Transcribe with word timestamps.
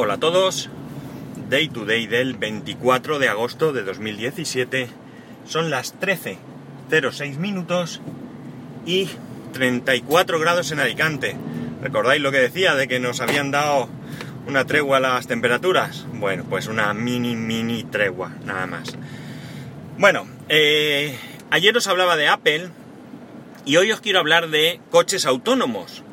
Hola 0.00 0.14
a 0.14 0.20
todos. 0.20 0.70
Day 1.50 1.68
to 1.70 1.84
day 1.84 2.06
del 2.06 2.34
24 2.34 3.18
de 3.18 3.28
agosto 3.28 3.72
de 3.72 3.82
2017. 3.82 4.88
Son 5.44 5.70
las 5.70 5.98
13.06 5.98 7.36
minutos 7.38 8.00
y 8.86 9.08
34 9.54 10.38
grados 10.38 10.70
en 10.70 10.78
Alicante. 10.78 11.34
¿Recordáis 11.82 12.22
lo 12.22 12.30
que 12.30 12.38
decía 12.38 12.76
de 12.76 12.86
que 12.86 13.00
nos 13.00 13.20
habían 13.20 13.50
dado 13.50 13.88
una 14.46 14.64
tregua 14.66 14.98
a 14.98 15.00
las 15.00 15.26
temperaturas? 15.26 16.06
Bueno, 16.12 16.44
pues 16.48 16.68
una 16.68 16.94
mini, 16.94 17.34
mini 17.34 17.82
tregua, 17.82 18.30
nada 18.44 18.68
más. 18.68 18.96
Bueno, 19.98 20.28
eh, 20.48 21.18
ayer 21.50 21.76
os 21.76 21.88
hablaba 21.88 22.14
de 22.14 22.28
Apple 22.28 22.68
y 23.64 23.78
hoy 23.78 23.90
os 23.90 24.00
quiero 24.00 24.20
hablar 24.20 24.48
de 24.50 24.80
coches 24.92 25.26
autónomos. 25.26 26.04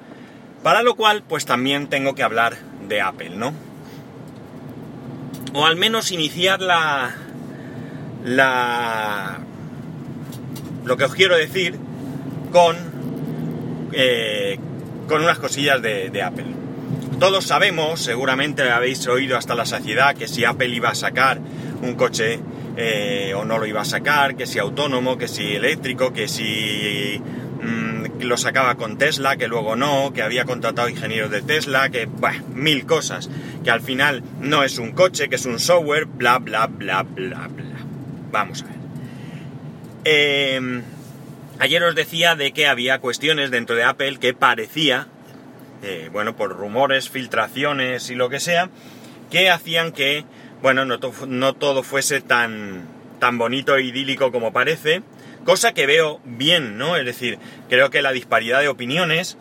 Para 0.64 0.82
lo 0.82 0.96
cual, 0.96 1.22
pues 1.22 1.46
también 1.46 1.88
tengo 1.88 2.16
que 2.16 2.24
hablar 2.24 2.58
de 2.88 3.02
Apple, 3.02 3.30
¿no? 3.36 3.75
O 5.56 5.66
al 5.66 5.78
menos 5.78 6.12
iniciar 6.12 6.62
la. 6.62 7.16
la. 8.24 9.40
lo 10.84 10.98
que 10.98 11.04
os 11.06 11.16
quiero 11.16 11.38
decir 11.38 11.76
con. 12.52 12.76
Eh, 13.94 14.60
con 15.08 15.24
unas 15.24 15.40
cosillas 15.40 15.82
de, 15.82 16.22
Apple. 16.22 16.48
Todos 17.20 17.46
sabemos, 17.46 18.02
seguramente 18.02 18.70
habéis 18.70 19.08
oído 19.08 19.38
hasta 19.38 19.56
la 19.56 19.66
saciedad, 19.66 20.16
que 20.16 20.28
si 20.28 20.44
Apple 20.44 20.68
iba 20.68 20.90
a 20.90 20.96
sacar 20.96 21.40
un 21.82 21.94
coche 21.94 22.40
eh, 22.76 23.34
o 23.38 23.46
no 23.46 23.58
lo 23.58 23.66
iba 23.66 23.82
a 23.82 23.86
sacar, 23.86 24.36
que 24.36 24.46
si 24.48 24.60
autónomo, 24.60 25.18
que 25.18 25.28
si 25.30 25.56
eléctrico, 25.56 26.12
que 26.12 26.28
si 26.28 27.22
Mm, 27.66 27.95
lo 28.20 28.38
sacaba 28.38 28.76
con 28.76 28.98
Tesla, 28.98 29.38
que 29.38 29.48
luego 29.48 29.76
no, 29.76 30.14
que 30.14 30.22
había 30.22 30.46
contratado 30.46 30.90
ingenieros 30.90 31.32
de 31.32 31.42
Tesla, 31.42 31.90
que, 31.90 32.06
bah, 32.06 32.36
mil 32.54 32.86
cosas, 32.86 33.30
que 33.64 33.72
al 33.72 33.82
final 33.82 34.24
no 34.40 34.64
es 34.64 34.78
un 34.78 34.92
coche, 34.92 35.30
que 35.30 35.36
es 35.36 35.46
un 35.46 35.60
software, 35.60 36.06
bla, 36.06 36.40
bla, 36.40 36.68
bla, 36.68 37.04
bla, 37.04 37.48
bla. 37.48 37.76
Vamos 38.32 38.64
a 38.64 38.66
ver. 38.66 38.76
Em, 40.06 40.84
ayer 41.60 41.84
os 41.84 41.96
decía 41.96 42.36
de 42.36 42.52
que 42.52 42.68
había 42.68 43.00
cuestiones 43.00 43.52
dentro 43.52 43.76
de 43.76 43.84
Apple 43.84 44.18
que 44.20 44.34
parecía, 44.34 45.08
eh, 45.84 46.10
bueno, 46.12 46.36
por 46.36 46.52
rumores, 46.56 47.10
filtraciones 47.10 48.10
y 48.10 48.16
lo 48.16 48.30
que 48.30 48.40
sea, 48.40 48.70
que 49.32 49.50
hacían 49.50 49.92
que, 49.92 50.26
bueno, 50.62 50.86
no, 50.86 51.00
no 51.28 51.54
todo 51.54 51.84
fuese 51.84 52.22
tan, 52.22 52.88
tan 53.20 53.38
bonito 53.38 53.76
e 53.76 53.84
idílico 53.84 54.32
como 54.32 54.54
parece, 54.54 55.02
Cosa 55.46 55.74
que 55.74 55.86
veo 55.86 56.20
bien, 56.26 56.80
¿no? 56.80 56.98
Es 56.98 57.06
decir, 57.06 57.38
creo 57.70 57.92
que 57.92 58.02
la 58.02 58.12
disparidad 58.12 58.62
de 58.62 58.68
opiniones 58.68 59.38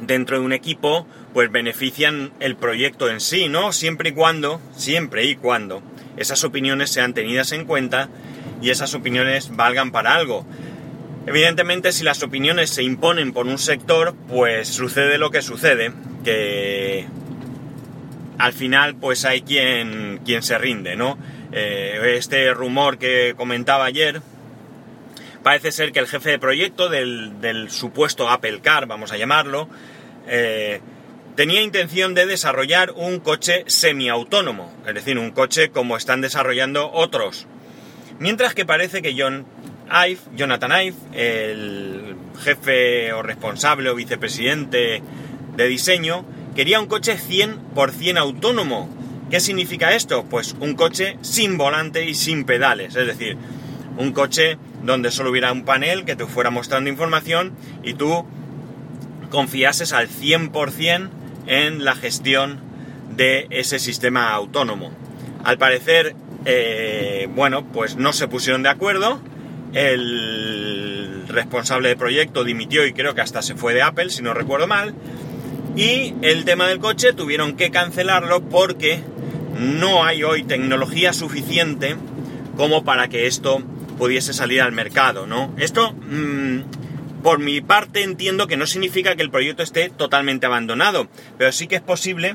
dentro 0.00 0.38
de 0.38 0.44
un 0.44 0.52
equipo 0.52 1.06
pues 1.34 1.50
benefician 1.50 2.32
el 2.38 2.54
proyecto 2.56 3.10
en 3.10 3.20
sí, 3.20 3.48
¿no? 3.48 3.72
Siempre 3.72 4.10
y 4.10 4.12
cuando, 4.12 4.60
siempre 4.76 5.24
y 5.24 5.34
cuando 5.34 5.82
esas 6.16 6.44
opiniones 6.44 6.90
sean 6.90 7.14
tenidas 7.14 7.50
en 7.50 7.64
cuenta 7.64 8.08
y 8.60 8.70
esas 8.70 8.94
opiniones 8.94 9.56
valgan 9.56 9.90
para 9.90 10.14
algo. 10.14 10.46
Evidentemente, 11.26 11.90
si 11.90 12.04
las 12.04 12.22
opiniones 12.22 12.70
se 12.70 12.84
imponen 12.84 13.32
por 13.32 13.46
un 13.46 13.58
sector, 13.58 14.14
pues 14.28 14.68
sucede 14.68 15.18
lo 15.18 15.30
que 15.30 15.42
sucede, 15.42 15.92
que 16.24 17.06
al 18.38 18.52
final 18.52 18.94
pues 18.94 19.24
hay 19.24 19.42
quien, 19.42 20.20
quien 20.24 20.44
se 20.44 20.58
rinde, 20.58 20.94
¿no? 20.94 21.18
Eh, 21.50 22.14
este 22.16 22.52
rumor 22.54 22.98
que 22.98 23.34
comentaba 23.36 23.84
ayer, 23.84 24.20
Parece 25.42 25.72
ser 25.72 25.92
que 25.92 25.98
el 25.98 26.06
jefe 26.06 26.30
de 26.30 26.38
proyecto 26.38 26.88
del, 26.88 27.66
supuesto 27.70 28.30
Apple 28.30 28.60
Car, 28.60 28.86
vamos 28.86 29.12
a 29.12 29.16
llamarlo, 29.16 29.68
eh, 30.28 30.80
tenía 31.34 31.62
intención 31.62 32.14
de 32.14 32.26
desarrollar 32.26 32.92
un 32.94 33.18
coche 33.18 33.64
semiautónomo, 33.66 34.72
es 34.86 34.94
decir, 34.94 35.18
un 35.18 35.30
coche 35.32 35.70
como 35.70 35.96
están 35.96 36.20
desarrollando 36.20 36.90
otros. 36.92 37.46
Mientras 38.20 38.54
que 38.54 38.64
parece 38.64 39.02
que 39.02 39.14
Ive, 39.14 40.18
Jonathan 40.36 40.72
Ive, 40.80 40.96
el 41.12 42.16
jefe 42.40 43.12
o 43.12 43.22
responsable 43.22 43.90
o 43.90 43.96
vicepresidente 43.96 45.02
de 45.56 45.66
diseño, 45.66 46.24
quería 46.54 46.78
un 46.78 46.86
coche 46.86 47.16
100% 47.16 48.16
autónomo. 48.18 48.88
¿Qué 49.28 49.40
significa 49.40 49.92
esto? 49.94 50.24
Pues 50.24 50.54
un 50.60 50.74
coche 50.74 51.18
sin 51.22 51.58
volante 51.58 52.04
y 52.04 52.14
sin 52.14 52.44
pedales, 52.44 52.94
es 52.94 53.06
decir, 53.06 53.36
un 53.96 54.12
coche 54.12 54.56
donde 54.82 55.10
solo 55.10 55.30
hubiera 55.30 55.52
un 55.52 55.64
panel 55.64 56.04
que 56.04 56.16
te 56.16 56.26
fuera 56.26 56.50
mostrando 56.50 56.90
información 56.90 57.52
y 57.82 57.94
tú 57.94 58.26
confiases 59.30 59.92
al 59.92 60.08
100% 60.08 61.08
en 61.46 61.84
la 61.84 61.94
gestión 61.94 62.60
de 63.16 63.46
ese 63.50 63.78
sistema 63.78 64.30
autónomo. 64.32 64.92
Al 65.44 65.58
parecer, 65.58 66.14
eh, 66.44 67.28
bueno, 67.34 67.64
pues 67.64 67.96
no 67.96 68.12
se 68.12 68.28
pusieron 68.28 68.62
de 68.62 68.68
acuerdo. 68.68 69.20
El 69.72 71.24
responsable 71.28 71.88
de 71.88 71.96
proyecto 71.96 72.44
dimitió 72.44 72.86
y 72.86 72.92
creo 72.92 73.14
que 73.14 73.22
hasta 73.22 73.42
se 73.42 73.54
fue 73.54 73.74
de 73.74 73.82
Apple, 73.82 74.10
si 74.10 74.22
no 74.22 74.34
recuerdo 74.34 74.66
mal. 74.66 74.94
Y 75.76 76.14
el 76.22 76.44
tema 76.44 76.66
del 76.66 76.78
coche 76.78 77.12
tuvieron 77.12 77.56
que 77.56 77.70
cancelarlo 77.70 78.42
porque 78.42 79.02
no 79.58 80.04
hay 80.04 80.22
hoy 80.22 80.44
tecnología 80.44 81.12
suficiente 81.12 81.96
como 82.56 82.84
para 82.84 83.08
que 83.08 83.26
esto 83.26 83.62
pudiese 84.02 84.32
salir 84.32 84.60
al 84.60 84.72
mercado, 84.72 85.28
¿no? 85.28 85.54
Esto, 85.58 85.92
mm, 85.92 87.22
por 87.22 87.38
mi 87.38 87.60
parte, 87.60 88.02
entiendo 88.02 88.48
que 88.48 88.56
no 88.56 88.66
significa 88.66 89.14
que 89.14 89.22
el 89.22 89.30
proyecto 89.30 89.62
esté 89.62 89.90
totalmente 89.90 90.44
abandonado, 90.44 91.06
pero 91.38 91.52
sí 91.52 91.68
que 91.68 91.76
es 91.76 91.82
posible 91.82 92.34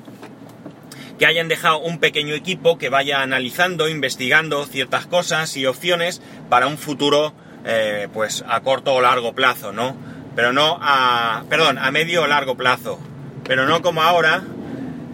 que 1.19 1.25
hayan 1.25 1.49
dejado 1.49 1.79
un 1.79 1.99
pequeño 1.99 2.35
equipo 2.35 2.77
que 2.77 2.87
vaya 2.87 3.21
analizando, 3.21 3.89
investigando 3.89 4.65
ciertas 4.65 5.07
cosas 5.07 5.57
y 5.57 5.65
opciones 5.65 6.21
para 6.47 6.67
un 6.67 6.77
futuro, 6.77 7.33
eh, 7.65 8.07
pues 8.13 8.45
a 8.47 8.61
corto 8.61 8.93
o 8.93 9.01
largo 9.01 9.33
plazo, 9.33 9.73
¿no? 9.73 9.93
Pero 10.37 10.53
no 10.53 10.79
a, 10.81 11.43
perdón, 11.49 11.79
a 11.79 11.91
medio 11.91 12.23
o 12.23 12.27
largo 12.27 12.55
plazo, 12.55 12.97
pero 13.43 13.65
no 13.65 13.81
como 13.81 14.03
ahora 14.03 14.41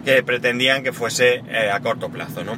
que 0.04 0.22
pretendían 0.22 0.84
que 0.84 0.92
fuese 0.92 1.42
eh, 1.48 1.72
a 1.72 1.80
corto 1.80 2.10
plazo, 2.10 2.44
¿no? 2.44 2.56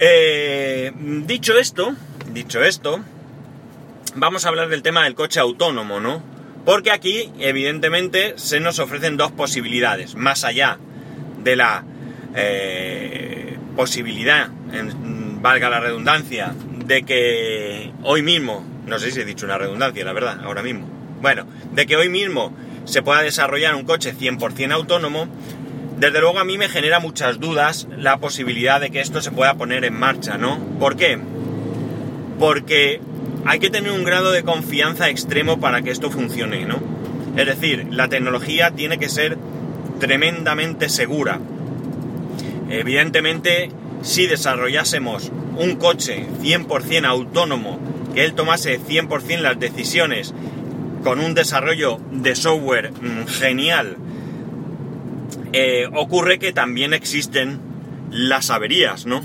Eh, 0.00 0.92
dicho 0.96 1.56
esto, 1.56 1.94
dicho 2.32 2.62
esto, 2.62 3.00
vamos 4.14 4.44
a 4.44 4.48
hablar 4.48 4.68
del 4.68 4.82
tema 4.82 5.04
del 5.04 5.14
coche 5.14 5.40
autónomo, 5.40 6.00
¿no? 6.00 6.22
Porque 6.64 6.90
aquí, 6.90 7.30
evidentemente, 7.38 8.34
se 8.36 8.60
nos 8.60 8.78
ofrecen 8.78 9.16
dos 9.16 9.30
posibilidades, 9.32 10.16
más 10.16 10.44
allá 10.44 10.78
de 11.42 11.56
la 11.56 11.84
eh, 12.34 13.56
posibilidad, 13.76 14.50
valga 15.40 15.70
la 15.70 15.80
redundancia, 15.80 16.52
de 16.86 17.02
que 17.04 17.92
hoy 18.02 18.22
mismo, 18.22 18.64
no 18.86 18.98
sé 18.98 19.10
si 19.10 19.20
he 19.20 19.24
dicho 19.24 19.46
una 19.46 19.58
redundancia, 19.58 20.04
la 20.04 20.12
verdad, 20.12 20.40
ahora 20.42 20.62
mismo, 20.62 20.88
bueno, 21.20 21.46
de 21.72 21.86
que 21.86 21.96
hoy 21.96 22.08
mismo 22.08 22.52
se 22.84 23.02
pueda 23.02 23.22
desarrollar 23.22 23.74
un 23.74 23.84
coche 23.84 24.14
100% 24.14 24.72
autónomo, 24.72 25.28
desde 25.98 26.20
luego 26.20 26.38
a 26.38 26.44
mí 26.44 26.58
me 26.58 26.68
genera 26.68 27.00
muchas 27.00 27.40
dudas 27.40 27.88
la 27.96 28.18
posibilidad 28.18 28.80
de 28.80 28.90
que 28.90 29.00
esto 29.00 29.22
se 29.22 29.30
pueda 29.30 29.54
poner 29.54 29.84
en 29.84 29.94
marcha, 29.98 30.36
¿no? 30.36 30.58
¿Por 30.78 30.96
qué? 30.96 31.18
Porque 32.38 33.00
hay 33.44 33.58
que 33.58 33.70
tener 33.70 33.92
un 33.92 34.04
grado 34.04 34.32
de 34.32 34.42
confianza 34.42 35.08
extremo 35.08 35.60
para 35.60 35.82
que 35.82 35.90
esto 35.90 36.10
funcione, 36.10 36.64
¿no? 36.64 36.80
Es 37.36 37.46
decir, 37.46 37.86
la 37.90 38.08
tecnología 38.08 38.70
tiene 38.70 38.98
que 38.98 39.08
ser 39.08 39.36
tremendamente 40.00 40.88
segura. 40.88 41.38
Evidentemente, 42.68 43.70
si 44.02 44.26
desarrollásemos 44.26 45.30
un 45.58 45.76
coche 45.76 46.26
100% 46.42 47.04
autónomo, 47.04 47.78
que 48.14 48.24
él 48.24 48.34
tomase 48.34 48.80
100% 48.80 49.40
las 49.40 49.58
decisiones 49.60 50.34
con 51.04 51.20
un 51.20 51.34
desarrollo 51.34 51.98
de 52.10 52.34
software 52.34 52.90
mm, 52.92 53.26
genial, 53.26 53.96
eh, 55.52 55.86
ocurre 55.94 56.38
que 56.38 56.52
también 56.52 56.92
existen 56.92 57.60
las 58.10 58.50
averías, 58.50 59.06
¿no? 59.06 59.22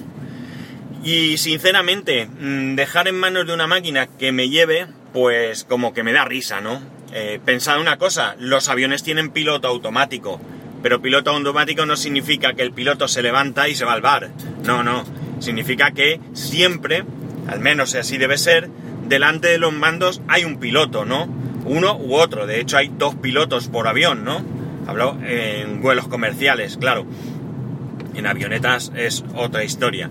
Y 1.04 1.38
sinceramente, 1.38 2.28
mm, 2.28 2.76
dejar 2.76 3.08
en 3.08 3.16
manos 3.16 3.48
de 3.48 3.54
una 3.54 3.68
máquina 3.68 4.08
que 4.08 4.32
me 4.32 4.50
lleve, 4.50 4.88
pues 5.14 5.64
como 5.64 5.94
que 5.94 6.04
me 6.04 6.14
da 6.14 6.26
risa, 6.26 6.62
¿no? 6.62 6.82
Eh, 7.14 7.40
pensad 7.44 7.80
una 7.80 7.98
cosa, 7.98 8.36
los 8.40 8.70
aviones 8.70 9.04
tienen 9.04 9.32
piloto 9.32 9.68
automático, 9.68 10.40
pero 10.82 11.02
piloto 11.02 11.32
automático 11.32 11.86
no 11.86 11.98
significa 11.98 12.54
que 12.54 12.62
el 12.62 12.72
piloto 12.72 13.08
se 13.08 13.22
levanta 13.22 13.68
y 13.68 13.76
se 13.76 13.84
va 13.84 13.94
al 13.94 14.02
bar. 14.02 14.30
No, 14.64 14.84
no. 14.84 15.04
Significa 15.40 15.92
que 15.92 16.20
siempre, 16.34 17.04
al 17.48 17.60
menos 17.60 17.96
así 17.96 18.18
debe 18.18 18.38
ser, 18.38 18.70
delante 19.08 19.50
de 19.50 19.58
los 19.58 19.74
mandos 19.74 20.22
hay 20.28 20.46
un 20.46 20.60
piloto, 20.60 21.04
¿no? 21.04 21.28
Uno 21.66 21.98
u 21.98 22.16
otro. 22.16 22.48
De 22.48 22.60
hecho, 22.60 22.78
hay 22.78 22.92
dos 22.96 23.16
pilotos 23.16 23.68
por 23.68 23.88
avión, 23.88 24.24
¿no? 24.24 24.44
Hablo 24.88 25.18
en 25.26 25.82
vuelos 25.82 26.08
comerciales, 26.08 26.78
claro. 26.78 27.06
En 28.16 28.28
avionetas 28.28 28.92
es 28.96 29.24
otra 29.36 29.64
historia. 29.64 30.10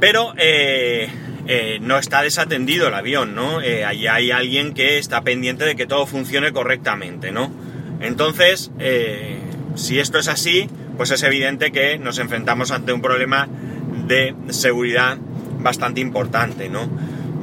Pero 0.00 0.34
eh, 0.36 1.08
eh, 1.46 1.78
no 1.80 1.98
está 1.98 2.22
desatendido 2.22 2.88
el 2.88 2.94
avión, 2.94 3.34
¿no? 3.34 3.62
Eh, 3.62 3.84
allí 3.84 4.06
hay 4.06 4.30
alguien 4.30 4.74
que 4.74 4.98
está 4.98 5.22
pendiente 5.22 5.64
de 5.64 5.76
que 5.76 5.86
todo 5.86 6.06
funcione 6.06 6.52
correctamente, 6.52 7.32
¿no? 7.32 7.50
Entonces, 8.00 8.70
si 9.74 9.98
esto 9.98 10.18
es 10.18 10.28
así, 10.28 10.68
pues 10.98 11.10
es 11.10 11.22
evidente 11.22 11.72
que 11.72 11.98
nos 11.98 12.18
enfrentamos 12.18 12.70
ante 12.70 12.92
un 12.92 13.00
problema 13.00 13.48
de 14.06 14.34
seguridad 14.50 15.16
bastante 15.60 16.02
importante, 16.02 16.68
¿no? 16.68 16.90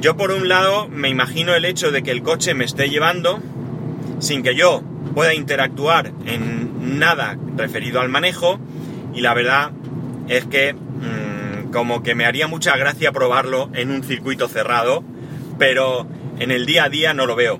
Yo 0.00 0.16
por 0.16 0.30
un 0.30 0.48
lado 0.48 0.88
me 0.88 1.08
imagino 1.08 1.54
el 1.54 1.64
hecho 1.64 1.90
de 1.90 2.02
que 2.02 2.12
el 2.12 2.22
coche 2.22 2.54
me 2.54 2.64
esté 2.64 2.88
llevando 2.88 3.40
sin 4.20 4.42
que 4.44 4.54
yo 4.54 4.82
pueda 5.14 5.34
interactuar 5.34 6.12
en 6.26 6.98
nada 6.98 7.36
referido 7.56 8.00
al 8.00 8.08
manejo 8.08 8.60
y 9.12 9.22
la 9.22 9.34
verdad 9.34 9.72
es 10.28 10.44
que 10.44 10.74
como 11.74 12.04
que 12.04 12.14
me 12.14 12.24
haría 12.24 12.46
mucha 12.46 12.76
gracia 12.76 13.10
probarlo 13.10 13.68
en 13.74 13.90
un 13.90 14.04
circuito 14.04 14.46
cerrado, 14.48 15.02
pero 15.58 16.06
en 16.38 16.52
el 16.52 16.66
día 16.66 16.84
a 16.84 16.88
día 16.88 17.12
no 17.14 17.26
lo 17.26 17.34
veo. 17.34 17.58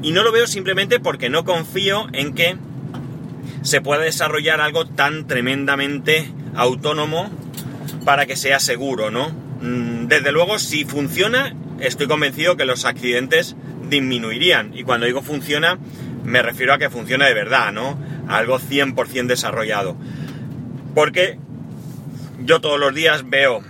Y 0.00 0.12
no 0.12 0.22
lo 0.22 0.30
veo 0.30 0.46
simplemente 0.46 1.00
porque 1.00 1.28
no 1.28 1.44
confío 1.44 2.06
en 2.12 2.34
que 2.34 2.56
se 3.62 3.80
pueda 3.80 4.02
desarrollar 4.02 4.60
algo 4.60 4.86
tan 4.86 5.26
tremendamente 5.26 6.30
autónomo 6.54 7.28
para 8.04 8.26
que 8.26 8.36
sea 8.36 8.60
seguro, 8.60 9.10
¿no? 9.10 9.30
Mm, 9.60 10.06
desde 10.06 10.30
luego, 10.30 10.60
si 10.60 10.84
funciona, 10.84 11.52
estoy 11.80 12.06
convencido 12.06 12.56
que 12.56 12.64
los 12.64 12.84
accidentes 12.84 13.56
disminuirían. 13.90 14.70
Y 14.72 14.84
cuando 14.84 15.06
digo 15.06 15.20
funciona, 15.20 15.78
me 16.24 16.42
refiero 16.42 16.74
a 16.74 16.78
que 16.78 16.90
funcione 16.90 17.26
de 17.26 17.34
verdad, 17.34 17.72
¿no? 17.72 17.98
algo 18.28 18.58
100% 18.58 19.26
desarrollado. 19.26 19.96
Porque 20.94 21.38
yo 22.38 22.60
todos 22.60 22.78
los 22.78 22.94
días 22.94 23.28
veo 23.28 23.62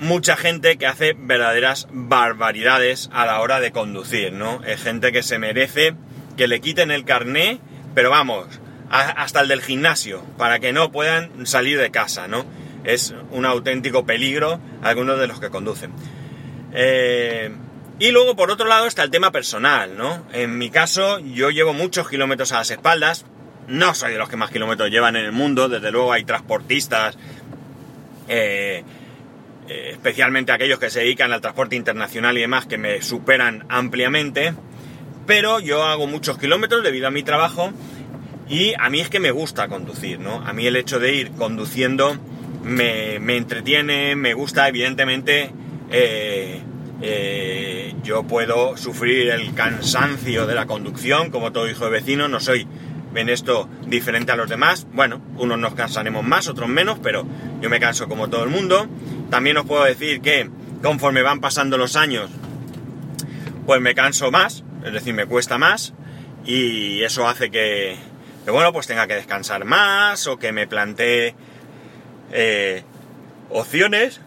mucha 0.00 0.36
gente 0.36 0.76
que 0.76 0.86
hace 0.86 1.14
verdaderas 1.16 1.88
barbaridades 1.90 3.10
a 3.12 3.26
la 3.26 3.40
hora 3.40 3.60
de 3.60 3.72
conducir, 3.72 4.32
¿no? 4.32 4.62
Es 4.64 4.82
gente 4.82 5.12
que 5.12 5.22
se 5.22 5.38
merece 5.38 5.94
que 6.36 6.48
le 6.48 6.60
quiten 6.60 6.90
el 6.90 7.04
carné, 7.04 7.60
pero 7.94 8.10
vamos, 8.10 8.46
hasta 8.90 9.40
el 9.40 9.48
del 9.48 9.62
gimnasio, 9.62 10.22
para 10.36 10.58
que 10.58 10.72
no 10.72 10.92
puedan 10.92 11.46
salir 11.46 11.78
de 11.78 11.90
casa, 11.90 12.28
¿no? 12.28 12.44
Es 12.84 13.14
un 13.30 13.46
auténtico 13.46 14.04
peligro 14.04 14.60
algunos 14.82 15.18
de 15.18 15.26
los 15.26 15.40
que 15.40 15.50
conducen. 15.50 15.92
Eh, 16.72 17.50
y 17.98 18.10
luego, 18.10 18.34
por 18.34 18.50
otro 18.50 18.66
lado, 18.66 18.86
está 18.86 19.04
el 19.04 19.10
tema 19.10 19.30
personal, 19.30 19.96
¿no? 19.96 20.26
En 20.32 20.58
mi 20.58 20.70
caso, 20.70 21.20
yo 21.20 21.50
llevo 21.50 21.72
muchos 21.72 22.08
kilómetros 22.08 22.52
a 22.52 22.58
las 22.58 22.70
espaldas, 22.70 23.24
no 23.68 23.94
soy 23.94 24.12
de 24.12 24.18
los 24.18 24.28
que 24.28 24.36
más 24.36 24.50
kilómetros 24.50 24.90
llevan 24.90 25.16
en 25.16 25.24
el 25.24 25.32
mundo, 25.32 25.68
desde 25.68 25.90
luego 25.90 26.12
hay 26.12 26.24
transportistas, 26.24 27.16
eh, 28.28 28.82
eh, 29.68 29.90
especialmente 29.92 30.52
aquellos 30.52 30.78
que 30.78 30.90
se 30.90 31.00
dedican 31.00 31.32
al 31.32 31.40
transporte 31.40 31.76
internacional 31.76 32.36
y 32.36 32.42
demás, 32.42 32.66
que 32.66 32.78
me 32.78 33.02
superan 33.02 33.64
ampliamente, 33.68 34.54
pero 35.26 35.60
yo 35.60 35.84
hago 35.84 36.06
muchos 36.06 36.38
kilómetros 36.38 36.82
debido 36.82 37.08
a 37.08 37.10
mi 37.10 37.22
trabajo 37.22 37.72
y 38.48 38.74
a 38.78 38.90
mí 38.90 39.00
es 39.00 39.08
que 39.08 39.20
me 39.20 39.30
gusta 39.30 39.68
conducir, 39.68 40.20
¿no? 40.20 40.46
A 40.46 40.52
mí 40.52 40.66
el 40.66 40.76
hecho 40.76 40.98
de 40.98 41.14
ir 41.14 41.30
conduciendo 41.32 42.16
me, 42.62 43.18
me 43.20 43.36
entretiene, 43.36 44.16
me 44.16 44.34
gusta, 44.34 44.68
evidentemente, 44.68 45.50
eh, 45.90 46.60
yo 48.02 48.22
puedo 48.22 48.76
sufrir 48.76 49.30
el 49.30 49.54
cansancio 49.54 50.46
de 50.46 50.54
la 50.54 50.66
conducción, 50.66 51.30
como 51.30 51.52
todo 51.52 51.68
hijo 51.68 51.86
de 51.86 51.90
vecino, 51.90 52.28
no 52.28 52.38
soy 52.38 52.66
en 53.14 53.28
esto 53.28 53.68
diferente 53.86 54.32
a 54.32 54.36
los 54.36 54.48
demás. 54.48 54.86
Bueno, 54.92 55.20
unos 55.36 55.58
nos 55.58 55.74
cansaremos 55.74 56.24
más, 56.24 56.48
otros 56.48 56.68
menos, 56.68 56.98
pero 57.02 57.26
yo 57.60 57.70
me 57.70 57.80
canso 57.80 58.08
como 58.08 58.28
todo 58.28 58.44
el 58.44 58.50
mundo. 58.50 58.88
También 59.30 59.56
os 59.56 59.66
puedo 59.66 59.84
decir 59.84 60.20
que 60.20 60.50
conforme 60.82 61.22
van 61.22 61.40
pasando 61.40 61.78
los 61.78 61.96
años, 61.96 62.30
pues 63.66 63.80
me 63.80 63.94
canso 63.94 64.30
más, 64.30 64.64
es 64.84 64.92
decir, 64.92 65.14
me 65.14 65.26
cuesta 65.26 65.58
más, 65.58 65.94
y 66.44 67.02
eso 67.02 67.26
hace 67.26 67.50
que, 67.50 67.96
bueno, 68.46 68.72
pues 68.72 68.86
tenga 68.86 69.06
que 69.06 69.14
descansar 69.14 69.64
más 69.64 70.26
o 70.26 70.38
que 70.38 70.52
me 70.52 70.66
plantee 70.66 71.34
eh, 72.32 72.84
opciones. 73.50 74.20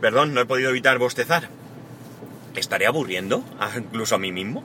perdón, 0.00 0.34
no 0.34 0.40
he 0.40 0.46
podido 0.46 0.70
evitar 0.70 0.98
bostezar. 0.98 1.48
¿Estaré 2.56 2.86
aburriendo 2.86 3.44
incluso 3.76 4.14
a 4.14 4.18
mí 4.18 4.32
mismo? 4.32 4.64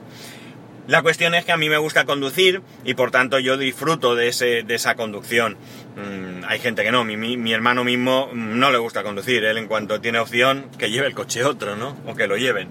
La 0.88 1.02
cuestión 1.02 1.34
es 1.34 1.44
que 1.44 1.52
a 1.52 1.58
mí 1.58 1.68
me 1.68 1.76
gusta 1.76 2.06
conducir 2.06 2.62
y 2.82 2.94
por 2.94 3.10
tanto 3.10 3.38
yo 3.38 3.58
disfruto 3.58 4.14
de, 4.14 4.28
ese, 4.28 4.62
de 4.62 4.74
esa 4.74 4.94
conducción. 4.94 5.58
Mm, 5.96 6.44
hay 6.48 6.60
gente 6.60 6.82
que 6.82 6.90
no, 6.90 7.04
mi, 7.04 7.18
mi, 7.18 7.52
hermano 7.52 7.84
mismo 7.84 8.30
no 8.32 8.70
le 8.70 8.78
gusta 8.78 9.02
conducir, 9.02 9.44
él 9.44 9.58
en 9.58 9.66
cuanto 9.66 10.00
tiene 10.00 10.18
opción 10.18 10.70
que 10.78 10.90
lleve 10.90 11.06
el 11.06 11.14
coche 11.14 11.44
otro, 11.44 11.76
¿no? 11.76 11.94
O 12.06 12.14
que 12.14 12.26
lo 12.26 12.38
lleven, 12.38 12.68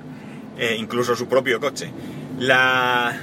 eh, 0.58 0.76
incluso 0.80 1.16
su 1.16 1.30
propio 1.30 1.60
coche. 1.60 1.92
La... 2.40 3.16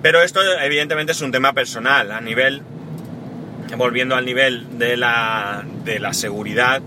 Pero 0.00 0.22
esto 0.22 0.42
evidentemente 0.60 1.10
es 1.10 1.20
un 1.20 1.32
tema 1.32 1.52
personal, 1.52 2.12
a 2.12 2.20
nivel, 2.20 2.62
volviendo 3.76 4.14
al 4.14 4.24
nivel 4.24 4.78
de 4.78 4.96
la, 4.96 5.64
de 5.84 5.98
la 5.98 6.12
seguridad, 6.12 6.80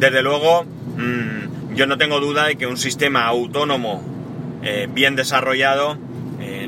desde 0.00 0.20
luego 0.20 0.64
mmm, 0.64 1.76
yo 1.76 1.86
no 1.86 1.96
tengo 1.96 2.18
duda 2.18 2.46
de 2.46 2.56
que 2.56 2.66
un 2.66 2.76
sistema 2.76 3.24
autónomo 3.26 4.02
eh, 4.64 4.88
bien 4.90 5.14
desarrollado 5.14 5.96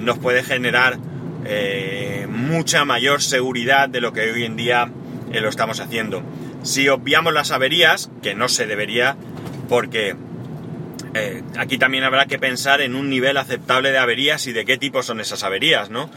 nos 0.09 0.19
puede 0.19 0.43
generar 0.43 0.99
eh, 1.45 2.27
mucha 2.31 2.87
mayor 2.87 3.21
seguridad 3.21 3.91
de 3.91 4.01
lo 4.01 4.15
que 4.15 4.33
hoy 4.33 4.45
en 4.45 4.57
día 4.57 4.91
eh, 5.33 5.41
lo 5.43 5.51
estamos 5.51 5.81
haciendo. 5.81 6.23
Si 6.63 6.89
obviamos 6.89 7.35
las 7.35 7.51
averías, 7.51 8.11
que 8.23 8.35
no 8.35 8.49
se 8.49 8.67
debería, 8.67 9.17
porque 9.69 10.17
eh, 11.13 11.43
aquí 11.59 11.77
también 11.77 12.05
habrá 12.05 12.25
que 12.25 12.39
pensar 12.39 12.81
en 12.81 12.95
un 12.95 13.11
nivel 13.11 13.37
aceptable 13.37 13.93
de 13.93 13.99
averías 13.99 14.47
y 14.47 14.53
de 14.55 14.65
qué 14.65 14.79
tipo 14.79 15.03
son 15.03 15.21
esas 15.21 15.45
averías, 15.45 15.91
¿no? 15.91 16.11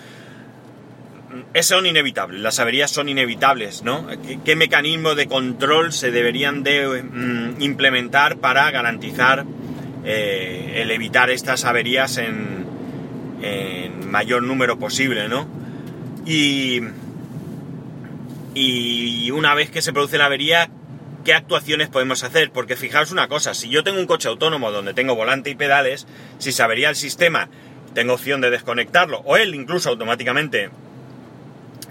son 1.62 1.86
inevitables, 1.86 2.42
las 2.42 2.60
averías 2.60 2.92
son 2.92 3.08
inevitables, 3.08 3.84
¿no? 3.84 4.08
¿Qué, 4.26 4.40
qué 4.44 4.56
mecanismo 4.56 5.16
de 5.16 5.28
control 5.28 5.94
se 5.94 6.12
deberían 6.12 6.64
de 6.64 7.04
mm, 7.04 7.62
implementar 7.62 8.38
para 8.38 8.70
garantizar 8.72 9.46
el 10.04 10.92
evitar 10.92 11.30
estas 11.30 11.64
averías 11.64 12.18
en, 12.18 12.71
en 13.42 14.10
mayor 14.10 14.44
número 14.44 14.78
posible, 14.78 15.28
¿no? 15.28 15.48
Y, 16.26 16.82
y 18.54 19.32
una 19.32 19.56
vez 19.56 19.72
que 19.72 19.82
se 19.82 19.94
produce 19.94 20.18
la 20.18 20.26
avería, 20.26 20.70
¿qué 21.24 21.34
actuaciones 21.34 21.90
podemos 21.90 22.24
hacer? 22.24 22.52
Porque 22.52 22.76
fijaos 22.76 23.12
una 23.12 23.28
cosa, 23.28 23.54
si 23.54 23.70
yo 23.70 23.84
tengo 23.84 24.00
un 24.00 24.08
coche 24.08 24.28
autónomo 24.28 24.72
donde 24.72 24.94
tengo 24.94 25.16
volante 25.16 25.50
y 25.50 25.56
pedales, 25.56 26.08
si 26.38 26.52
se 26.52 26.64
avería 26.64 26.90
el 26.90 26.96
sistema, 26.96 27.50
tengo 27.94 28.14
opción 28.14 28.42
de 28.42 28.50
desconectarlo, 28.50 29.20
o 29.26 29.38
él 29.38 29.56
incluso 29.56 29.90
automáticamente, 29.90 30.70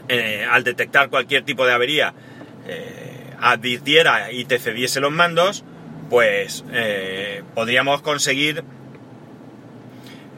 eh, 0.08 0.46
al 0.50 0.64
detectar 0.64 1.10
cualquier 1.10 1.44
tipo 1.44 1.66
de 1.66 1.72
avería, 1.72 2.14
eh, 2.66 3.34
advirtiera 3.40 4.32
y 4.32 4.44
te 4.44 4.58
cediese 4.58 5.00
los 5.00 5.12
mandos, 5.12 5.64
pues 6.08 6.64
eh, 6.72 7.42
podríamos 7.54 8.02
conseguir 8.02 8.64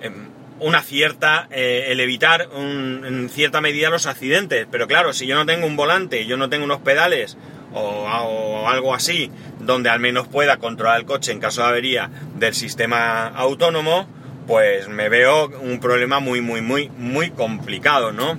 em, 0.02 0.28
una 0.62 0.82
cierta, 0.82 1.48
eh, 1.50 1.86
el 1.88 2.00
evitar 2.00 2.48
en 2.54 3.28
cierta 3.28 3.60
medida 3.60 3.90
los 3.90 4.06
accidentes. 4.06 4.66
Pero 4.70 4.86
claro, 4.86 5.12
si 5.12 5.26
yo 5.26 5.34
no 5.34 5.46
tengo 5.46 5.66
un 5.66 5.76
volante, 5.76 6.26
yo 6.26 6.36
no 6.36 6.48
tengo 6.48 6.64
unos 6.64 6.80
pedales 6.80 7.36
o, 7.74 8.68
algo 8.68 8.94
así, 8.94 9.30
donde 9.60 9.90
al 9.90 10.00
menos 10.00 10.28
pueda 10.28 10.58
controlar 10.58 11.00
el 11.00 11.06
coche 11.06 11.32
en 11.32 11.40
caso 11.40 11.62
de 11.62 11.68
avería 11.68 12.10
del 12.36 12.54
sistema 12.54 13.26
autónomo, 13.28 14.06
pues 14.46 14.88
me 14.88 15.08
veo 15.08 15.48
un 15.60 15.80
problema 15.80 16.20
muy, 16.20 16.40
muy, 16.40 16.60
muy, 16.60 16.90
muy 16.90 17.30
complicado, 17.30 18.12
¿no? 18.12 18.38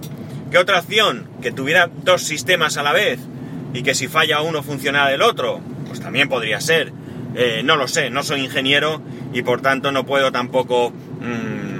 ¿Qué 0.51 0.57
otra 0.57 0.79
opción? 0.79 1.27
Que 1.41 1.51
tuviera 1.51 1.89
dos 2.03 2.23
sistemas 2.23 2.77
a 2.77 2.83
la 2.83 2.93
vez 2.93 3.19
y 3.73 3.83
que 3.83 3.95
si 3.95 4.07
falla 4.07 4.41
uno 4.41 4.61
funcionara 4.61 5.13
el 5.13 5.21
otro, 5.21 5.61
pues 5.87 5.99
también 5.99 6.29
podría 6.29 6.61
ser. 6.61 6.91
Eh, 7.35 7.61
no 7.63 7.75
lo 7.77 7.87
sé, 7.87 8.11
no 8.11 8.21
soy 8.21 8.41
ingeniero 8.41 9.01
y 9.33 9.41
por 9.41 9.61
tanto 9.61 9.91
no 9.91 10.05
puedo 10.05 10.31
tampoco... 10.31 10.91
Mmm, 10.91 11.72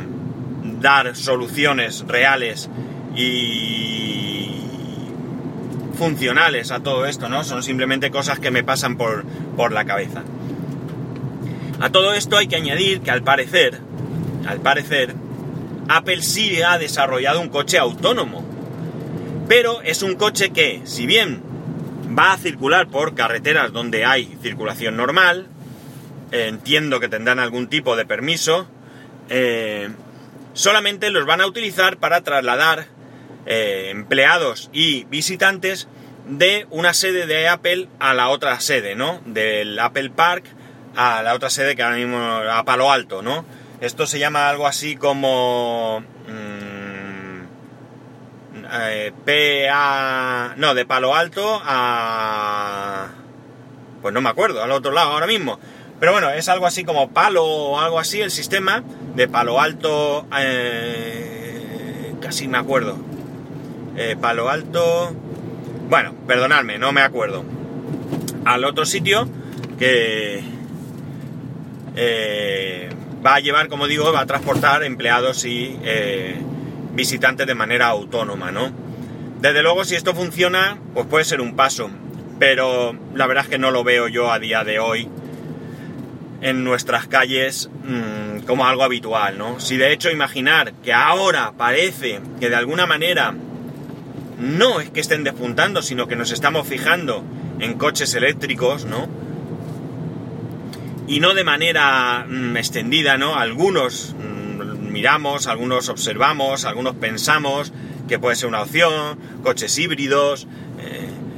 dar 0.84 1.16
soluciones 1.16 2.06
reales 2.08 2.70
y 3.16 4.52
funcionales 5.98 6.72
a 6.72 6.82
todo 6.82 7.06
esto, 7.06 7.30
¿no? 7.30 7.44
Son 7.44 7.64
simplemente 7.64 8.12
cosas 8.12 8.40
que 8.40 8.52
me 8.52 8.64
pasan 8.64 8.98
por, 8.98 9.26
por 9.56 9.72
la 9.72 9.86
cabeza. 9.86 10.24
A 11.80 11.90
todo 11.90 12.14
esto 12.14 12.38
hay 12.38 12.48
que 12.48 12.58
añadir 12.58 13.02
que 13.02 13.10
al 13.10 13.24
parecer, 13.24 13.80
al 14.48 14.60
parecer, 14.60 15.16
Apple 15.90 16.22
sí 16.22 16.62
ha 16.62 16.78
desarrollado 16.78 17.42
un 17.42 17.50
coche 17.50 17.78
autónomo. 17.78 18.44
Pero 19.48 19.82
es 19.82 20.04
un 20.04 20.16
coche 20.16 20.52
que, 20.52 20.82
si 20.86 21.06
bien 21.06 21.42
va 22.18 22.34
a 22.34 22.38
circular 22.38 22.88
por 22.88 23.16
carreteras 23.16 23.72
donde 23.72 24.06
hay 24.06 24.38
circulación 24.42 24.96
normal, 24.98 25.48
eh, 26.32 26.48
entiendo 26.48 27.00
que 27.00 27.10
tendrán 27.10 27.40
algún 27.40 27.68
tipo 27.68 27.96
de 27.96 28.06
permiso, 28.06 28.68
eh, 29.30 29.90
solamente 30.54 31.10
los 31.10 31.26
van 31.26 31.42
a 31.42 31.48
utilizar 31.48 31.98
para 31.98 32.22
trasladar 32.22 32.88
eh, 33.46 33.90
empleados 33.92 34.70
y 34.72 35.04
visitantes 35.06 35.88
de 36.28 36.68
una 36.70 36.94
sede 36.94 37.26
de 37.28 37.48
Apple 37.50 37.90
a 38.00 38.14
la 38.14 38.30
otra 38.30 38.60
sede, 38.62 38.96
¿no? 38.96 39.22
Del 39.26 39.78
Apple 39.80 40.10
Park 40.12 40.46
a 40.96 41.22
la 41.24 41.34
otra 41.34 41.50
sede 41.50 41.76
que 41.76 41.84
ahora 41.84 41.98
mismo 41.98 42.18
a 42.18 42.64
Palo 42.64 42.92
Alto, 42.92 43.22
¿no? 43.22 43.46
Esto 43.82 44.08
se 44.08 44.20
llama 44.20 44.50
algo 44.50 44.68
así 44.68 44.96
como... 44.96 46.04
Mmm, 46.28 46.64
eh, 48.72 49.12
P 49.26 49.68
a... 49.70 50.54
No, 50.58 50.74
de 50.74 50.86
Palo 50.86 51.16
Alto 51.16 51.62
a... 51.66 53.10
Pues 54.02 54.14
no 54.14 54.22
me 54.22 54.30
acuerdo, 54.30 54.64
al 54.64 54.72
otro 54.72 54.92
lado 54.92 55.12
ahora 55.12 55.28
mismo. 55.28 55.60
Pero 56.04 56.12
bueno, 56.12 56.32
es 56.32 56.50
algo 56.50 56.68
así 56.68 56.84
como 56.84 57.12
Palo 57.12 57.46
o 57.46 57.80
algo 57.80 57.98
así 57.98 58.20
el 58.20 58.30
sistema. 58.30 58.84
De 59.16 59.30
Palo 59.30 59.62
Alto... 59.62 60.28
Eh, 60.38 62.14
casi 62.20 62.50
me 62.50 62.58
acuerdo. 62.58 62.98
Eh, 63.96 64.18
Palo 64.20 64.50
Alto... 64.50 65.16
Bueno, 65.88 66.14
perdonadme, 66.28 66.78
no 66.78 66.92
me 66.92 67.00
acuerdo. 67.00 67.46
Al 68.44 68.66
otro 68.66 68.86
sitio 68.86 69.30
que... 69.80 70.44
Eh, 71.96 72.90
va 73.26 73.36
a 73.36 73.40
llevar, 73.40 73.70
como 73.70 73.88
digo, 73.88 74.12
va 74.12 74.20
a 74.20 74.26
transportar 74.26 74.84
empleados 74.84 75.46
y 75.46 75.80
visitantes 76.92 77.48
de 77.48 77.56
manera 77.56 77.88
autónoma, 77.88 78.52
¿no? 78.52 78.74
Desde 79.40 79.64
luego, 79.64 79.86
si 79.86 79.96
esto 79.96 80.14
funciona, 80.14 80.78
pues 80.94 81.06
puede 81.06 81.24
ser 81.24 81.40
un 81.40 81.56
paso, 81.56 81.90
pero 82.40 82.94
la 83.16 83.26
verdad 83.26 83.46
es 83.46 83.50
que 83.50 83.58
no 83.58 83.72
lo 83.72 83.86
veo 83.86 84.10
yo 84.10 84.34
a 84.34 84.40
día 84.40 84.66
de 84.66 84.80
hoy 84.80 85.08
en 86.44 86.64
nuestras 86.64 87.08
calles 87.08 87.70
mmm, 87.84 88.46
como 88.46 88.68
algo 88.68 88.84
habitual, 88.84 89.38
¿no? 89.38 89.60
Si 89.60 89.78
de 89.78 89.92
hecho 89.92 90.12
imaginar 90.12 90.74
que 90.84 90.94
ahora 90.94 91.54
parece 91.58 92.22
que 92.40 92.50
de 92.50 92.56
alguna 92.56 92.86
manera 92.86 93.34
no 94.40 94.80
es 94.80 94.92
que 94.92 95.00
estén 95.00 95.24
despuntando, 95.24 95.82
sino 95.82 96.08
que 96.08 96.16
nos 96.16 96.32
estamos 96.32 96.68
fijando 96.68 97.24
en 97.60 97.74
coches 97.80 98.14
eléctricos, 98.14 98.86
¿no? 98.86 99.08
y 101.08 101.20
no 101.20 101.34
de 101.34 101.44
manera 101.44 102.26
mmm, 102.28 102.56
extendida, 102.58 103.18
¿no? 103.18 103.36
Algunos 103.36 104.16
mmm, 104.18 104.92
miramos, 104.92 105.48
algunos 105.48 105.90
observamos, 105.90 106.66
algunos 106.66 106.96
pensamos 106.96 107.74
que 108.08 108.20
puede 108.20 108.36
ser 108.36 108.50
una 108.50 108.62
opción, 108.62 109.18
coches 109.44 109.78
híbridos, 109.78 110.48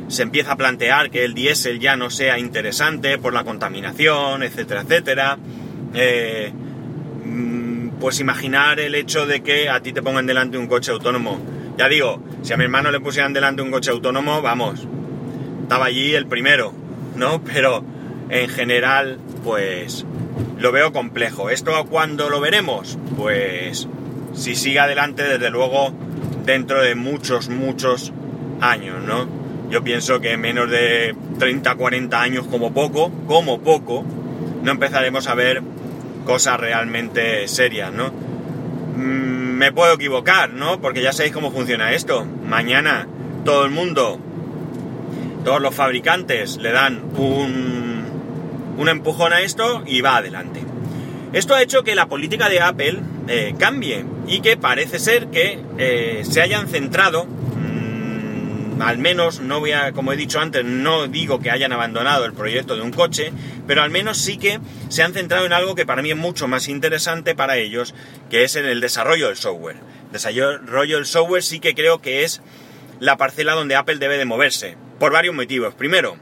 se 0.07 0.23
empieza 0.23 0.53
a 0.53 0.55
plantear 0.55 1.09
que 1.09 1.25
el 1.25 1.33
diésel 1.33 1.79
ya 1.79 1.95
no 1.95 2.09
sea 2.09 2.37
interesante 2.37 3.17
por 3.17 3.33
la 3.33 3.43
contaminación, 3.43 4.43
etcétera, 4.43 4.81
etcétera. 4.81 5.37
Eh, 5.93 6.51
pues 7.99 8.19
imaginar 8.19 8.79
el 8.79 8.93
hecho 8.95 9.25
de 9.25 9.41
que 9.41 9.69
a 9.69 9.79
ti 9.79 9.93
te 9.93 10.01
pongan 10.01 10.25
delante 10.25 10.57
un 10.57 10.67
coche 10.67 10.91
autónomo. 10.91 11.39
Ya 11.77 11.87
digo, 11.87 12.21
si 12.43 12.53
a 12.53 12.57
mi 12.57 12.65
hermano 12.65 12.91
le 12.91 12.99
pusieran 12.99 13.33
delante 13.33 13.61
un 13.61 13.71
coche 13.71 13.91
autónomo, 13.91 14.41
vamos, 14.41 14.87
estaba 15.63 15.85
allí 15.85 16.13
el 16.13 16.27
primero, 16.27 16.73
¿no? 17.15 17.43
Pero 17.53 17.83
en 18.29 18.49
general, 18.49 19.17
pues 19.43 20.05
lo 20.59 20.71
veo 20.71 20.93
complejo. 20.93 21.49
¿Esto 21.49 21.71
cuándo 21.85 22.29
lo 22.29 22.39
veremos? 22.39 22.97
Pues 23.17 23.87
si 24.33 24.55
sigue 24.55 24.79
adelante, 24.79 25.23
desde 25.23 25.49
luego, 25.49 25.93
dentro 26.45 26.81
de 26.81 26.95
muchos, 26.95 27.49
muchos 27.49 28.13
años, 28.61 29.03
¿no? 29.03 29.44
Yo 29.69 29.83
pienso 29.83 30.19
que 30.19 30.33
en 30.33 30.41
menos 30.41 30.69
de 30.69 31.15
30, 31.39 31.75
40 31.75 32.21
años 32.21 32.47
como 32.47 32.73
poco, 32.73 33.11
como 33.27 33.59
poco, 33.61 34.05
no 34.63 34.71
empezaremos 34.71 35.27
a 35.27 35.35
ver 35.35 35.61
cosas 36.25 36.59
realmente 36.59 37.47
serias, 37.47 37.91
¿no? 37.91 38.11
Mm, 38.95 39.57
me 39.57 39.71
puedo 39.71 39.93
equivocar, 39.93 40.53
¿no? 40.53 40.79
Porque 40.81 41.01
ya 41.01 41.13
sabéis 41.13 41.33
cómo 41.33 41.51
funciona 41.51 41.93
esto. 41.93 42.25
Mañana 42.45 43.07
todo 43.43 43.65
el 43.65 43.71
mundo, 43.71 44.19
todos 45.43 45.61
los 45.61 45.73
fabricantes 45.73 46.57
le 46.57 46.71
dan 46.71 47.01
un 47.17 47.95
un 48.77 48.89
empujón 48.89 49.33
a 49.33 49.41
esto 49.41 49.83
y 49.85 50.01
va 50.01 50.17
adelante. 50.17 50.61
Esto 51.33 51.53
ha 51.53 51.61
hecho 51.61 51.83
que 51.83 51.95
la 51.95 52.07
política 52.07 52.49
de 52.49 52.61
Apple 52.61 52.99
eh, 53.27 53.55
cambie 53.57 54.05
y 54.27 54.41
que 54.41 54.57
parece 54.57 54.99
ser 54.99 55.27
que 55.27 55.59
eh, 55.77 56.23
se 56.23 56.41
hayan 56.41 56.67
centrado, 56.67 57.27
al 58.79 58.97
menos, 58.97 59.39
no 59.39 59.59
voy 59.59 59.71
a, 59.71 59.91
como 59.93 60.11
he 60.11 60.17
dicho 60.17 60.39
antes, 60.39 60.65
no 60.65 61.07
digo 61.07 61.39
que 61.39 61.51
hayan 61.51 61.71
abandonado 61.71 62.25
el 62.25 62.33
proyecto 62.33 62.75
de 62.75 62.81
un 62.81 62.91
coche, 62.91 63.31
pero 63.67 63.81
al 63.81 63.89
menos 63.89 64.17
sí 64.17 64.37
que 64.37 64.59
se 64.89 65.03
han 65.03 65.13
centrado 65.13 65.45
en 65.45 65.53
algo 65.53 65.75
que 65.75 65.85
para 65.85 66.01
mí 66.01 66.11
es 66.11 66.17
mucho 66.17 66.47
más 66.47 66.67
interesante 66.67 67.35
para 67.35 67.57
ellos, 67.57 67.95
que 68.29 68.43
es 68.43 68.55
en 68.55 68.65
el 68.65 68.81
desarrollo 68.81 69.27
del 69.27 69.37
software. 69.37 69.77
Desarrollo 70.11 70.97
del 70.97 71.05
software 71.05 71.43
sí 71.43 71.59
que 71.59 71.73
creo 71.73 72.01
que 72.01 72.23
es 72.23 72.41
la 72.99 73.17
parcela 73.17 73.53
donde 73.53 73.75
Apple 73.75 73.97
debe 73.97 74.17
de 74.17 74.25
moverse, 74.25 74.77
por 74.99 75.11
varios 75.11 75.35
motivos. 75.35 75.73
Primero, 75.73 76.17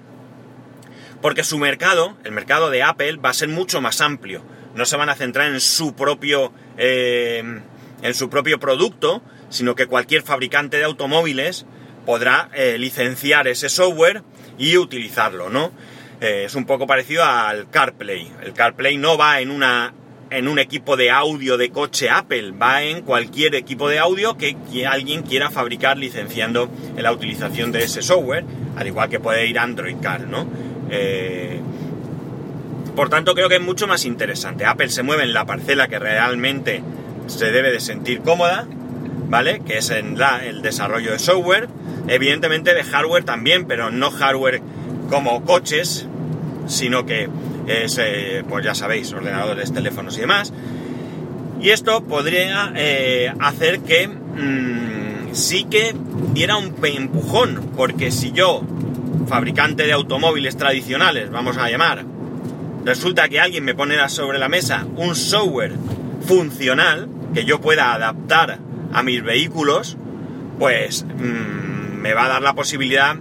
porque 1.22 1.44
su 1.44 1.58
mercado, 1.58 2.18
el 2.24 2.34
mercado 2.34 2.70
de 2.70 2.84
Apple, 2.84 3.18
va 3.18 3.30
a 3.30 3.34
ser 3.34 3.50
mucho 3.50 3.82
más 3.82 4.02
amplio. 4.02 4.44
No 4.76 4.86
se 4.86 4.98
van 4.98 5.10
a 5.10 5.16
centrar 5.16 5.52
en 5.52 5.60
su 5.60 5.96
propio, 5.96 6.52
eh, 6.78 7.62
en 8.02 8.14
su 8.14 8.30
propio 8.30 8.60
producto, 8.60 9.24
sino 9.50 9.76
que 9.76 9.86
cualquier 9.86 10.24
fabricante 10.24 10.78
de 10.78 10.84
automóviles 10.84 11.66
podrá 12.06 12.50
eh, 12.54 12.78
licenciar 12.78 13.48
ese 13.48 13.70
software 13.70 14.24
y 14.58 14.78
utilizarlo, 14.78 15.50
¿no? 15.50 15.72
Eh, 16.22 16.44
es 16.46 16.56
un 16.56 16.66
poco 16.66 16.88
parecido 16.88 17.24
al 17.24 17.70
CarPlay. 17.70 18.32
El 18.44 18.54
CarPlay 18.54 18.98
no 18.98 19.18
va 19.18 19.40
en 19.42 19.52
una 19.52 19.94
en 20.30 20.48
un 20.48 20.58
equipo 20.58 20.98
de 20.98 21.12
audio 21.12 21.58
de 21.58 21.70
coche 21.70 22.10
Apple, 22.10 22.52
va 22.52 22.82
en 22.82 23.02
cualquier 23.04 23.54
equipo 23.54 23.88
de 23.88 24.00
audio 24.00 24.36
que 24.36 24.56
alguien 24.88 25.22
quiera 25.22 25.52
fabricar 25.52 25.98
licenciando 25.98 26.72
la 26.98 27.12
utilización 27.12 27.72
de 27.72 27.84
ese 27.84 28.02
software, 28.02 28.44
al 28.76 28.88
igual 28.88 29.10
que 29.10 29.20
puede 29.20 29.46
ir 29.46 29.60
Android 29.60 29.98
Car, 30.02 30.22
¿no? 30.22 30.48
Eh, 30.90 31.60
por 32.96 33.10
tanto, 33.10 33.36
creo 33.36 33.50
que 33.50 33.56
es 33.56 33.62
mucho 33.62 33.88
más 33.88 34.06
interesante. 34.06 34.66
Apple 34.66 34.90
se 34.90 35.04
mueve 35.04 35.24
en 35.24 35.34
la 35.34 35.46
parcela 35.46 35.88
que 35.88 36.00
realmente 36.00 36.84
se 37.28 37.52
debe 37.52 37.72
de 37.72 37.80
sentir 37.80 38.22
cómoda, 38.22 38.68
¿vale? 39.34 39.62
Que 39.66 39.80
es 39.80 39.90
en 39.90 40.20
la, 40.20 40.46
el 40.46 40.62
desarrollo 40.62 41.12
de 41.12 41.18
software, 41.18 41.68
evidentemente 42.08 42.76
de 42.76 42.84
hardware 42.84 43.24
también, 43.24 43.66
pero 43.66 43.90
no 43.90 44.12
hardware 44.12 44.62
como 45.10 45.44
coches, 45.44 46.06
sino 46.68 47.08
que 47.08 47.30
es, 47.66 47.98
eh, 48.00 48.44
pues 48.48 48.64
ya 48.64 48.76
sabéis, 48.76 49.12
ordenadores, 49.12 49.74
teléfonos 49.74 50.16
y 50.20 50.22
demás. 50.22 50.54
Y 51.60 51.72
esto 51.72 52.04
podría 52.04 52.74
eh, 52.76 53.34
hacer 53.40 53.80
que 53.80 54.08
mmm, 54.08 55.34
sí 55.34 55.64
que 55.64 55.96
diera 56.36 56.58
un 56.58 56.76
empujón, 56.84 57.72
porque 57.76 58.12
si 58.12 58.34
yo 58.34 58.62
fabricante 59.28 59.88
de 59.88 59.94
automóviles 59.94 60.58
tradicionales, 60.58 61.32
vamos 61.32 61.58
a 61.58 61.72
llamar, 61.72 62.06
resulta 62.86 63.28
que 63.30 63.40
alguien 63.40 63.66
me 63.66 63.74
pone 63.74 63.98
sobre 64.10 64.38
la 64.38 64.48
mesa 64.48 64.86
un 64.96 65.16
software 65.16 65.74
funcional 66.28 67.10
que 67.34 67.46
yo 67.46 67.60
pueda 67.62 67.96
adaptar 67.96 68.60
a 68.94 69.04
mis 69.04 69.24
vehículos, 69.24 69.98
pues 70.60 71.04
mmm, 71.04 72.02
me 72.02 72.14
va 72.14 72.26
a 72.26 72.30
dar 72.30 72.42
la 72.42 72.54
posibilidad 72.54 73.16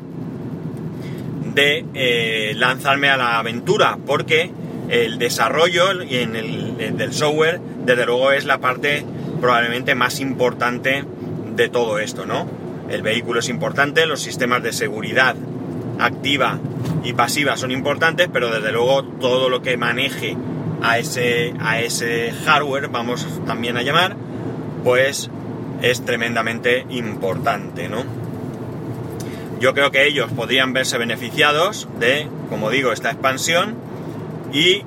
de 1.54 1.84
eh, 1.94 2.54
lanzarme 2.56 3.08
a 3.08 3.16
la 3.16 3.38
aventura, 3.38 3.98
porque 4.06 4.50
el 4.88 5.18
desarrollo 5.18 6.02
en 6.02 6.36
el, 6.36 6.96
del 6.96 7.12
software, 7.12 7.60
desde 7.84 8.06
luego, 8.06 8.32
es 8.32 8.44
la 8.44 8.58
parte 8.58 9.04
probablemente 9.40 9.94
más 9.94 10.20
importante 10.20 11.04
de 11.56 11.68
todo 11.68 11.98
esto, 11.98 12.26
¿no? 12.26 12.48
El 12.88 13.02
vehículo 13.02 13.40
es 13.40 13.48
importante, 13.48 14.06
los 14.06 14.20
sistemas 14.20 14.62
de 14.62 14.72
seguridad 14.72 15.34
activa 15.98 16.58
y 17.04 17.12
pasiva 17.12 17.56
son 17.56 17.70
importantes, 17.70 18.28
pero 18.32 18.50
desde 18.50 18.72
luego 18.72 19.04
todo 19.04 19.48
lo 19.48 19.62
que 19.62 19.76
maneje 19.76 20.36
a 20.82 20.98
ese, 20.98 21.54
a 21.60 21.80
ese 21.80 22.32
hardware, 22.44 22.88
vamos 22.88 23.26
también 23.46 23.76
a 23.76 23.82
llamar, 23.82 24.16
pues 24.84 25.30
es 25.82 26.04
tremendamente 26.04 26.86
importante, 26.88 27.88
¿no? 27.88 28.04
Yo 29.60 29.74
creo 29.74 29.90
que 29.90 30.06
ellos 30.06 30.30
podrían 30.32 30.72
verse 30.72 30.98
beneficiados 30.98 31.88
de, 32.00 32.28
como 32.48 32.70
digo, 32.70 32.92
esta 32.92 33.10
expansión 33.10 33.76
y 34.52 34.82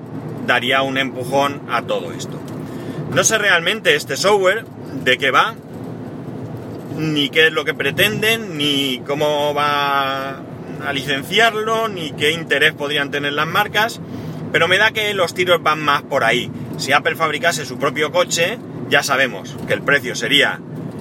daría 0.48 0.82
un 0.82 0.98
empujón 0.98 1.62
a 1.70 1.84
todo 1.84 2.12
esto. 2.12 2.40
No 3.14 3.24
sé 3.24 3.38
realmente 3.38 3.96
este 3.96 4.18
software 4.18 4.66
de 5.04 5.18
qué 5.18 5.32
va, 5.32 5.56
ni 6.98 7.30
qué 7.30 7.48
es 7.48 7.54
lo 7.54 7.66
que 7.66 7.74
pretenden, 7.74 8.58
ni 8.58 9.02
cómo 9.06 9.54
va 9.54 10.40
a 10.86 10.94
licenciarlo, 10.94 11.88
ni 11.88 12.12
qué 12.12 12.32
interés 12.32 12.74
podrían 12.74 13.12
tener 13.12 13.34
las 13.34 13.48
marcas, 13.48 14.00
pero 14.52 14.68
me 14.68 14.78
da 14.78 14.92
que 14.92 15.14
los 15.14 15.34
tiros 15.34 15.62
van 15.64 15.82
más 15.82 16.04
por 16.04 16.24
ahí. 16.24 16.52
Si 16.78 16.92
Apple 16.92 17.16
fabricase 17.16 17.66
su 17.66 17.78
propio 17.78 18.12
coche, 18.12 18.58
ya 18.90 19.04
sabemos 19.04 19.56
que 19.68 19.74
el 19.74 19.82
precio 19.82 20.16
sería 20.16 20.60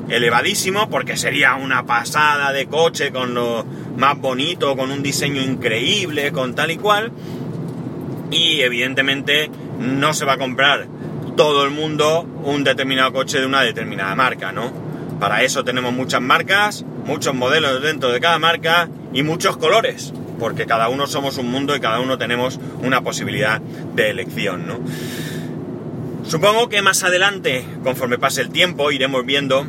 elevadísimo 0.09 0.89
porque 0.91 1.17
sería 1.17 1.55
una 1.55 1.85
pasada 1.87 2.53
de 2.53 2.67
coche 2.67 3.11
con 3.13 3.35
lo 3.35 3.65
más 3.97 4.19
bonito, 4.19 4.77
con 4.77 4.91
un 4.91 5.03
diseño 5.03 5.43
increíble, 5.43 6.33
con 6.33 6.55
tal 6.55 6.71
y 6.71 6.77
cual. 6.77 7.13
Y 8.31 8.61
evidentemente 8.61 9.51
no 9.79 10.15
se 10.15 10.25
va 10.25 10.35
a 10.35 10.39
comprar 10.39 10.87
todo 11.37 11.65
el 11.65 11.71
mundo 11.71 12.23
un 12.45 12.65
determinado 12.65 13.13
coche 13.13 13.41
de 13.41 13.47
una 13.47 13.63
determinada 13.63 14.15
marca, 14.15 14.53
¿no? 14.53 14.73
Para 15.19 15.43
eso 15.43 15.65
tenemos 15.65 15.93
muchas 15.93 16.21
marcas, 16.21 16.85
muchos 17.07 17.35
modelos 17.35 17.83
dentro 17.83 18.11
de 18.11 18.21
cada 18.21 18.39
marca 18.39 18.89
y 19.13 19.23
muchos 19.23 19.57
colores, 19.57 20.13
porque 20.39 20.67
cada 20.67 20.89
uno 20.89 21.07
somos 21.07 21.39
un 21.39 21.51
mundo 21.51 21.75
y 21.75 21.81
cada 21.81 22.01
uno 22.01 22.19
tenemos 22.19 22.59
una 22.83 23.03
posibilidad 23.03 23.61
de 23.61 24.11
elección, 24.11 24.67
¿no? 24.67 24.81
Supongo 26.25 26.69
que 26.69 26.83
más 26.83 27.05
adelante, 27.05 27.65
conforme 27.83 28.19
pase 28.19 28.41
el 28.41 28.51
tiempo, 28.51 28.91
iremos 28.91 29.25
viendo 29.27 29.67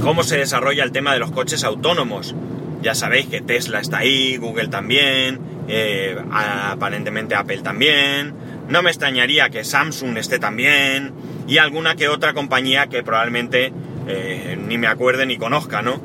cómo 0.00 0.22
se 0.22 0.38
desarrolla 0.38 0.84
el 0.84 0.92
tema 0.92 1.12
de 1.12 1.18
los 1.18 1.30
coches 1.30 1.64
autónomos. 1.64 2.34
Ya 2.82 2.94
sabéis 2.94 3.26
que 3.26 3.40
Tesla 3.40 3.80
está 3.80 3.98
ahí, 3.98 4.36
Google 4.36 4.68
también, 4.68 5.40
eh, 5.68 6.16
aparentemente 6.30 7.34
Apple 7.34 7.58
también. 7.58 8.34
No 8.68 8.82
me 8.82 8.90
extrañaría 8.90 9.50
que 9.50 9.64
Samsung 9.64 10.16
esté 10.18 10.38
también 10.38 11.12
y 11.46 11.58
alguna 11.58 11.94
que 11.94 12.08
otra 12.08 12.34
compañía 12.34 12.88
que 12.88 13.02
probablemente 13.02 13.72
eh, 14.06 14.58
ni 14.66 14.78
me 14.78 14.86
acuerde 14.86 15.26
ni 15.26 15.36
conozca, 15.36 15.82
¿no? 15.82 16.00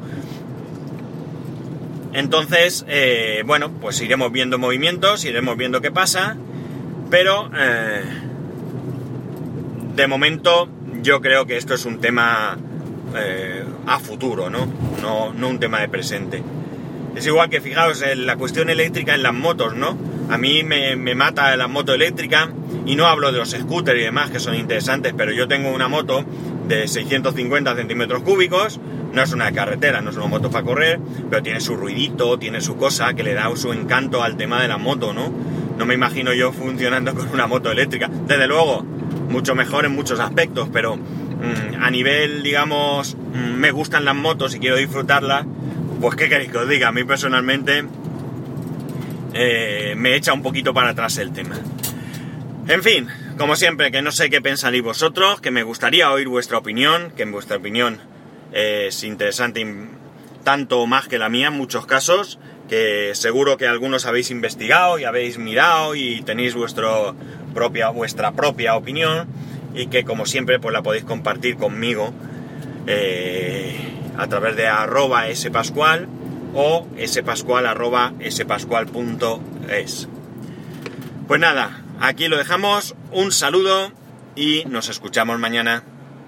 Entonces, 2.14 2.86
eh, 2.88 3.44
bueno, 3.46 3.72
pues 3.72 4.02
iremos 4.02 4.32
viendo 4.32 4.58
movimientos, 4.58 5.24
iremos 5.24 5.56
viendo 5.58 5.82
qué 5.82 5.92
pasa, 5.92 6.36
pero 7.10 7.50
de 9.96 10.08
momento 10.08 10.70
yo 11.02 11.22
creo 11.22 11.46
que 11.46 11.58
esto 11.58 11.74
es 11.74 11.86
un 11.86 12.00
tema 12.00 12.58
a 13.86 14.00
futuro, 14.00 14.50
¿no? 14.50 14.68
¿no? 15.02 15.34
No 15.34 15.50
un 15.50 15.60
tema 15.60 15.80
de 15.82 15.90
presente. 15.90 16.44
Es 17.16 17.28
igual 17.28 17.50
que 17.50 17.60
fijaos 17.60 18.02
en 18.04 18.26
la 18.26 18.38
cuestión 18.38 18.70
eléctrica 18.70 19.14
en 19.14 19.24
las 19.24 19.34
motos, 19.34 19.76
¿no? 19.76 19.98
A 20.30 20.38
mí 20.38 20.64
me, 20.64 20.96
mata 21.14 21.56
la 21.58 21.68
moto 21.68 21.94
eléctrica 21.94 22.50
y 22.86 22.96
no 22.96 23.08
hablo 23.08 23.34
de 23.34 23.40
los 23.40 23.52
scooters 23.52 24.00
y 24.00 24.04
demás 24.04 24.32
que 24.32 24.40
son 24.40 24.56
interesantes, 24.56 25.14
pero 25.16 25.34
yo 25.34 25.48
tengo 25.48 25.72
una 25.72 25.90
moto 25.90 26.24
de 26.70 26.88
650 26.88 27.76
centímetros 27.76 28.24
cúbicos, 28.24 28.80
no 29.12 29.22
es 29.22 29.34
una 29.34 29.52
carretera, 29.52 30.00
no 30.00 30.12
es 30.12 30.16
una 30.16 30.28
moto 30.28 30.50
para 30.50 30.64
correr, 30.64 31.02
pero 31.30 31.44
tiene 31.44 31.60
su 31.60 31.76
ruidito, 31.76 32.40
tiene 32.40 32.62
su 32.62 32.78
cosa 32.78 33.14
que 33.14 33.24
le 33.24 33.34
da 33.34 33.54
su 33.58 33.74
encanto 33.74 34.24
al 34.24 34.38
tema 34.38 34.62
de 34.62 34.70
la 34.70 34.78
moto, 34.78 35.14
¿no? 35.14 35.34
No 35.78 35.86
me 35.86 35.96
imagino 35.96 36.32
yo 36.34 36.54
funcionando 36.54 37.14
con 37.16 37.28
una 37.30 37.46
moto 37.46 37.72
eléctrica. 37.72 38.10
Desde 38.26 38.48
luego, 38.48 38.86
mucho 39.28 39.54
mejor 39.54 39.84
en 39.84 39.94
muchos 39.94 40.22
aspectos, 40.22 40.70
pero 40.72 40.98
a 41.80 41.90
nivel, 41.90 42.44
digamos, 42.44 43.18
me 43.34 43.72
gustan 43.72 44.06
las 44.06 44.16
motos 44.16 44.56
y 44.56 44.60
quiero 44.60 44.78
disfrutarlas, 44.78 45.46
pues 46.00 46.16
qué 46.16 46.30
queréis 46.30 46.52
que 46.52 46.58
os 46.58 46.70
diga, 46.70 46.90
a 46.90 46.92
mí 46.92 47.04
personalmente 47.04 47.84
eh, 49.34 49.94
me 49.98 50.16
echa 50.16 50.34
un 50.34 50.42
poquito 50.42 50.74
para 50.74 50.90
atrás 50.90 51.18
el 51.18 51.32
tema. 51.32 51.56
En 52.68 52.84
fin, 52.84 53.08
como 53.38 53.56
siempre, 53.56 53.92
que 53.92 54.02
no 54.02 54.12
sé 54.12 54.30
qué 54.30 54.42
pensaréis 54.42 54.84
vosotros, 54.84 55.42
que 55.42 55.52
me 55.52 55.64
gustaría 55.64 56.12
oír 56.12 56.28
vuestra 56.28 56.58
opinión, 56.58 57.12
que 57.16 57.24
en 57.24 57.32
vuestra 57.32 57.58
opinión 57.58 58.00
es 58.52 59.04
interesante 59.04 59.66
tanto 60.44 60.86
más 60.86 61.08
que 61.08 61.18
la 61.18 61.30
mía 61.30 61.48
en 61.48 61.54
muchos 61.54 61.86
casos, 61.86 62.40
que 62.70 63.12
seguro 63.16 63.58
que 63.58 63.68
algunos 63.68 64.06
habéis 64.06 64.32
investigado 64.32 65.00
y 65.00 65.04
habéis 65.04 65.38
mirado 65.38 65.96
y 65.96 66.22
tenéis 66.22 66.54
vuestro 66.54 67.16
propia, 67.54 67.90
vuestra 67.90 68.32
propia 68.32 68.76
opinión 68.76 69.28
y 69.74 69.88
que 69.88 70.04
como 70.04 70.26
siempre 70.26 70.60
pues 70.60 70.74
la 70.74 70.82
podéis 70.82 71.04
compartir 71.04 71.58
conmigo. 71.58 72.14
Eh, 72.88 73.92
a 74.18 74.28
través 74.28 74.56
de 74.56 74.68
arroba 74.68 75.34
spascual 75.34 76.08
o 76.54 76.88
spascual 77.06 77.66
arroba 77.66 78.14
spascual.es. 78.30 80.08
Pues 81.28 81.40
nada, 81.40 81.82
aquí 82.00 82.28
lo 82.28 82.38
dejamos, 82.38 82.96
un 83.12 83.32
saludo 83.32 83.92
y 84.36 84.64
nos 84.66 84.90
escuchamos 84.90 85.40
mañana. 85.40 85.84